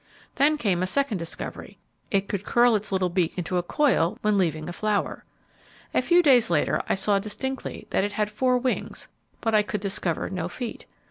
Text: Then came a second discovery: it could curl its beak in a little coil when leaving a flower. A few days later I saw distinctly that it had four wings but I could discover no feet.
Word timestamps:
Then 0.33 0.57
came 0.57 0.81
a 0.81 0.87
second 0.87 1.19
discovery: 1.19 1.77
it 2.09 2.27
could 2.27 2.43
curl 2.43 2.75
its 2.75 2.89
beak 2.89 3.33
in 3.37 3.41
a 3.43 3.45
little 3.45 3.61
coil 3.61 4.17
when 4.23 4.35
leaving 4.35 4.67
a 4.67 4.73
flower. 4.73 5.25
A 5.93 6.01
few 6.01 6.23
days 6.23 6.49
later 6.49 6.81
I 6.89 6.95
saw 6.95 7.19
distinctly 7.19 7.85
that 7.91 8.03
it 8.03 8.13
had 8.13 8.31
four 8.31 8.57
wings 8.57 9.09
but 9.41 9.53
I 9.53 9.61
could 9.61 9.81
discover 9.81 10.27
no 10.31 10.49
feet. 10.49 10.87